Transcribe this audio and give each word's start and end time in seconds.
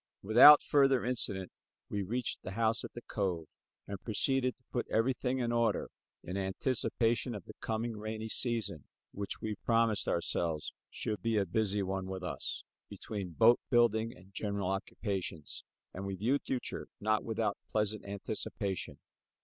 Without 0.23 0.63
further 0.63 1.05
incident 1.05 1.51
we 1.87 2.01
reached 2.01 2.41
the 2.41 2.53
house 2.53 2.83
at 2.83 2.93
the 2.93 3.03
cove 3.03 3.45
and 3.85 4.01
proceeded 4.01 4.57
to 4.57 4.63
put 4.71 4.87
everything 4.89 5.37
in 5.37 5.51
order 5.51 5.91
in 6.23 6.37
anticipation 6.37 7.35
of 7.35 7.45
the 7.45 7.53
coming 7.59 7.95
rainy 7.95 8.27
season 8.27 8.85
which, 9.11 9.41
we 9.43 9.53
promised 9.63 10.07
ourselves 10.07 10.73
should 10.89 11.21
be 11.21 11.37
a 11.37 11.45
busy 11.45 11.83
one 11.83 12.07
with 12.07 12.23
us, 12.23 12.63
between 12.89 13.33
boat 13.33 13.59
building 13.69 14.11
and 14.17 14.33
general 14.33 14.69
occupations; 14.71 15.63
and 15.93 16.07
we 16.07 16.15
viewed 16.15 16.41
the 16.41 16.45
future 16.45 16.87
not 16.99 17.23
without 17.23 17.55
pleasant 17.71 18.03
anticipations. 18.03 18.97